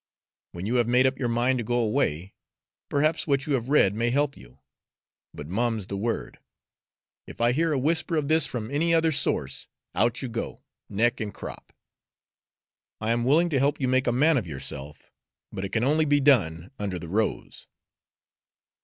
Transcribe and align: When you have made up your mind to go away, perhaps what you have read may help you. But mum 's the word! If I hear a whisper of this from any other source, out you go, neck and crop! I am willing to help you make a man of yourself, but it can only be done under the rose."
When 0.53 0.65
you 0.65 0.77
have 0.77 0.87
made 0.87 1.05
up 1.05 1.19
your 1.19 1.29
mind 1.29 1.59
to 1.59 1.63
go 1.63 1.77
away, 1.77 2.33
perhaps 2.89 3.27
what 3.27 3.45
you 3.45 3.53
have 3.53 3.69
read 3.69 3.93
may 3.93 4.09
help 4.09 4.35
you. 4.35 4.57
But 5.31 5.47
mum 5.47 5.79
's 5.79 5.85
the 5.85 5.95
word! 5.95 6.39
If 7.27 7.39
I 7.39 7.51
hear 7.51 7.71
a 7.71 7.77
whisper 7.77 8.15
of 8.17 8.27
this 8.27 8.47
from 8.47 8.71
any 8.71 8.95
other 8.95 9.11
source, 9.11 9.67
out 9.93 10.23
you 10.23 10.27
go, 10.27 10.63
neck 10.89 11.19
and 11.19 11.31
crop! 11.31 11.71
I 12.99 13.11
am 13.11 13.23
willing 13.25 13.49
to 13.49 13.59
help 13.59 13.79
you 13.79 13.87
make 13.87 14.07
a 14.07 14.11
man 14.11 14.37
of 14.37 14.47
yourself, 14.47 15.11
but 15.51 15.63
it 15.63 15.69
can 15.69 15.83
only 15.83 16.05
be 16.05 16.19
done 16.19 16.71
under 16.79 16.97
the 16.97 17.07
rose." 17.07 17.67